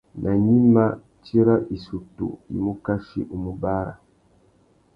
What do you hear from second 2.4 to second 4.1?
i mù kachi u mù bàrrâ.